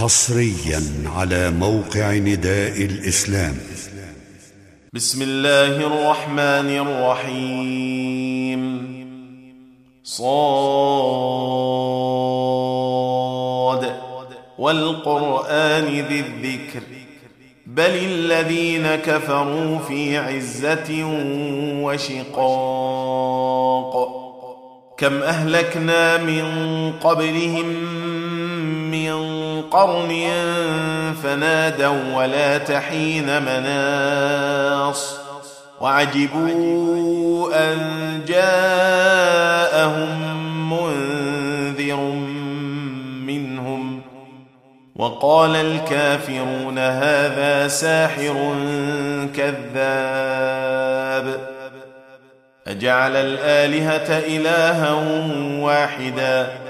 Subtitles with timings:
[0.00, 0.82] حصريا
[1.16, 3.56] على موقع نداء الإسلام.
[4.94, 8.60] بسم الله الرحمن الرحيم.
[10.04, 10.40] صاد.
[14.58, 16.82] والقرآن ذي الذكر.
[17.66, 21.04] بل الذين كفروا في عزة
[21.84, 22.50] وشقاق.
[24.98, 26.44] كم أهلكنا من
[26.92, 27.76] قبلهم
[29.10, 30.32] من قرن
[31.22, 35.16] فنادوا ولا تحين مناص
[35.80, 37.78] وعجبوا أن
[38.28, 39.30] جاءهم
[40.70, 41.96] منذر
[43.26, 44.02] منهم
[44.96, 48.54] وقال الكافرون هذا ساحر
[49.36, 50.80] كذاب
[52.66, 54.92] أجعل الآلهة إلها
[55.60, 56.69] واحدا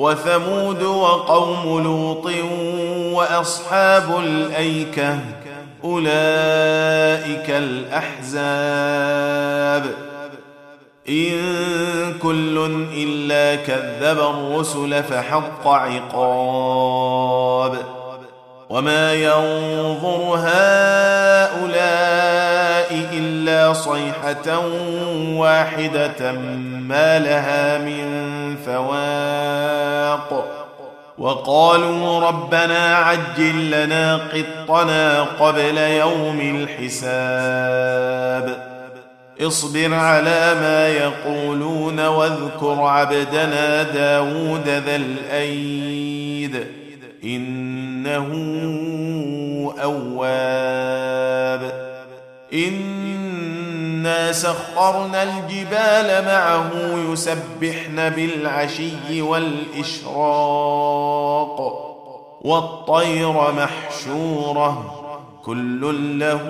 [0.00, 2.26] وثمود وقوم لوط
[3.14, 5.18] وأصحاب الأيكة
[5.84, 8.40] أولئك الأحزاب.
[11.08, 11.38] إن
[12.22, 17.76] كل إلا كذب الرسل فحق عقاب.
[18.70, 21.80] وما ينظر هؤلاء
[23.12, 24.58] الا صيحه
[25.34, 26.32] واحدة
[26.88, 30.46] ما لها من فواق
[31.18, 36.40] وقالوا ربنا عجل لنا قطنا قبل يوم
[36.78, 38.56] الحساب
[39.40, 46.66] اصبر على ما يقولون واذكر عبدنا داود ذا الايد
[47.24, 48.28] إنه
[49.82, 51.90] أواب.
[52.54, 56.70] إنا سخرنا الجبال معه
[57.12, 60.20] يسبحن بالعشي والإشراق.
[62.42, 64.96] والطير محشورة
[65.44, 66.40] كل له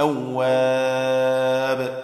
[0.00, 2.03] أواب.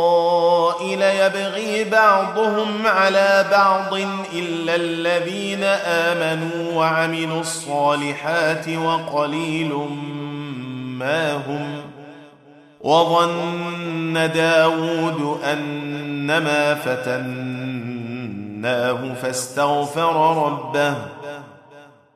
[0.99, 3.93] يبغي بعضهم على بعض
[4.33, 9.73] إلا الذين آمنوا وعملوا الصالحات وقليل
[10.99, 11.81] ما هم
[12.81, 17.93] وظن داود أنما فتناه
[19.21, 20.95] فاستغفر ربه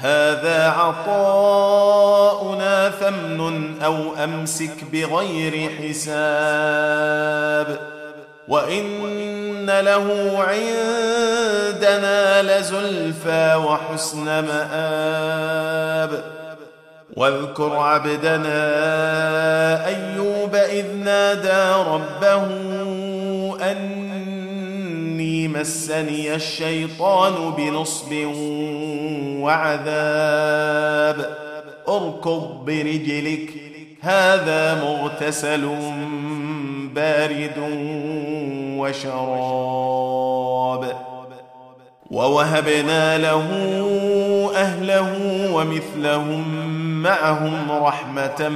[0.00, 1.70] هذا عطاؤنا
[2.90, 7.78] فامنن أو أمسك بغير حساب.
[8.48, 16.22] وإن له عندنا لزلفى وحسن مآب.
[17.16, 18.66] واذكر عبدنا
[19.86, 22.44] أيوب إذ نادى ربه
[23.62, 23.99] أن
[25.52, 28.12] مسني الشيطان بنصب
[29.42, 31.18] وعذاب.
[31.88, 33.50] أركض برجلك
[34.00, 35.68] هذا مغتسل
[36.94, 37.58] بارد
[38.78, 40.02] وشراب.
[42.10, 43.46] ووهبنا له
[44.56, 45.10] أهله
[45.54, 46.44] ومثلهم
[47.02, 48.48] معهم رحمة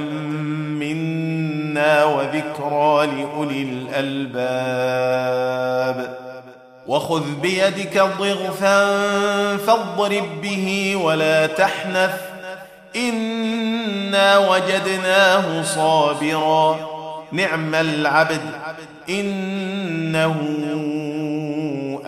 [0.79, 4.37] منا وذكرى لأولي الألباب.
[6.87, 8.87] وخذ بيدك ضغثا
[9.57, 12.13] فاضرب به ولا تحنث
[12.95, 16.79] إنا وجدناه صابرا.
[17.31, 18.41] نعم العبد
[19.09, 20.35] إنه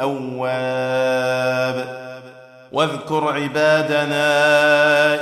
[0.02, 1.98] أواب.
[2.72, 4.28] واذكر عبادنا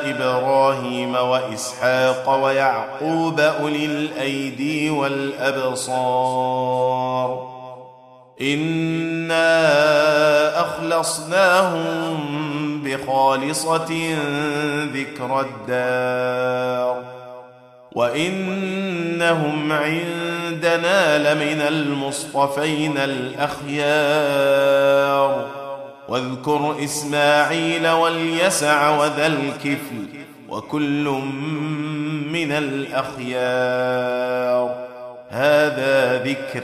[0.09, 5.95] إبراهيم وإسحاق ويعقوب أولي الأيدي والأبصار.
[8.41, 9.41] إنا
[10.61, 12.17] أخلصناهم
[12.83, 14.17] بخالصة
[14.93, 17.03] ذكر الدار
[17.91, 24.35] وإنهم عندنا لمن المصطفين الأخيار
[26.09, 30.05] واذكر إسماعيل واليسع وذا الكفل
[30.49, 31.03] وكل
[32.31, 33.95] من الأخيار
[35.29, 36.63] هذا ذكر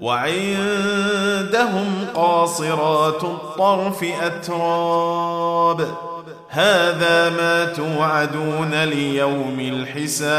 [0.00, 5.86] وعندهم قاصرات الطرف أتراب.
[6.48, 10.38] هذا ما توعدون ليوم الحساب.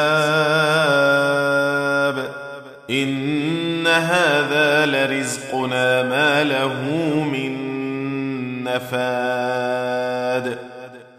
[2.89, 6.83] إن هذا لرزقنا ما له
[7.33, 7.69] من
[8.63, 10.57] نفاد.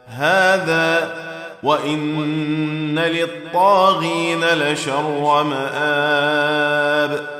[0.09, 1.15] هذا
[1.63, 7.40] وإن للطاغين لشر مآب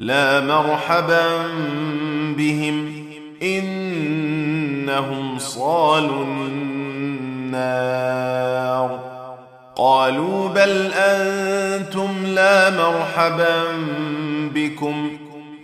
[0.00, 1.22] لا مرحبا
[2.36, 3.04] بهم
[3.42, 6.24] إنهم صالوا
[7.44, 9.00] النار.
[9.76, 13.62] قالوا بل أنتم لا مرحبا
[14.54, 15.10] بكم.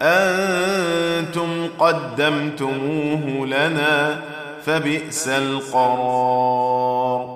[0.02, 4.20] أنتم قدمتموه لنا
[4.66, 7.35] فبئس القرار.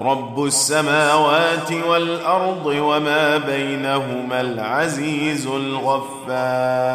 [0.00, 6.94] رب السماوات والأرض وما بينهما العزيز الغفار.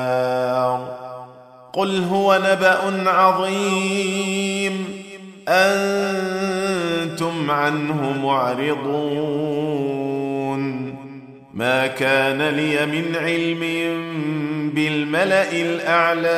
[1.74, 5.03] قل هو نبأ عظيم.
[5.48, 9.70] أنتم عنه معرضون.
[11.53, 13.60] ما كان لي من علم
[14.75, 16.29] بالملأ الأعلى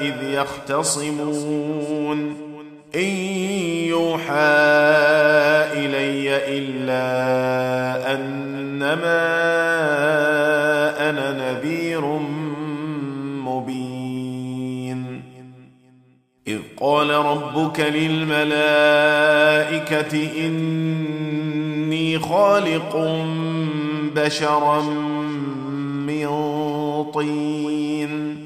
[0.00, 2.45] إذ يختصمون.
[2.94, 3.08] إن
[3.88, 4.34] يوحى
[5.72, 7.06] إلي إلا
[8.14, 9.26] أنما
[11.10, 12.04] أنا نذير
[13.44, 15.22] مبين.
[16.48, 18.46] إذ قال ربك للملائكة
[20.46, 22.96] إني خالق
[24.16, 24.82] بشرا
[26.06, 26.26] من
[27.14, 28.45] طين.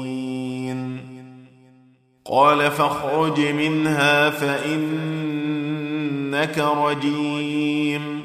[2.31, 4.57] قال فاخرج منها فإنك
[6.57, 8.23] رجيم